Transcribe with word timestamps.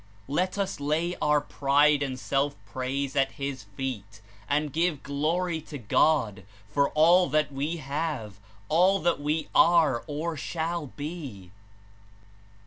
'^ 0.01 0.03
Let 0.27 0.57
us 0.57 0.79
lay 0.79 1.15
our 1.21 1.39
pride 1.39 2.01
and 2.01 2.19
self 2.19 2.55
praise 2.65 3.15
at 3.15 3.33
his 3.33 3.65
feet 3.77 4.19
and 4.49 4.73
give 4.73 5.03
glory 5.03 5.61
to 5.69 5.77
God 5.77 6.43
for 6.67 6.89
all 6.95 7.29
that 7.29 7.51
we 7.51 7.77
have, 7.77 8.39
all 8.67 8.97
that 9.01 9.21
we 9.21 9.47
are 9.53 10.03
or 10.07 10.35
shall 10.35 10.87
be. 10.87 11.51